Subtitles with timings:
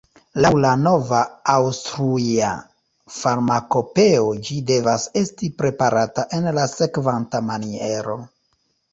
[0.43, 1.17] Laŭ la nova
[1.55, 2.47] Aŭstruja
[3.15, 8.17] farmakopeo ĝi devas esti preparata en la sekvanta maniero